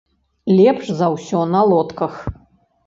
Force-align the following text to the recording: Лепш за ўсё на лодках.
Лепш 0.59 0.89
за 1.03 1.11
ўсё 1.17 1.45
на 1.53 1.61
лодках. 1.75 2.13